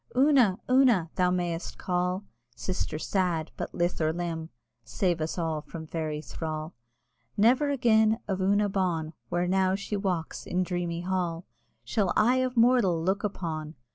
[0.17, 0.57] "Una!
[0.67, 2.23] Una!" thou may'st call,
[2.55, 3.51] Sister sad!
[3.55, 4.49] but lith or limb
[4.83, 6.73] (Save us all from Fairy thrall!)
[7.37, 11.45] Never again of Una bawn, Where now she walks in dreamy hall,
[11.83, 13.75] Shall eye of mortal look upon!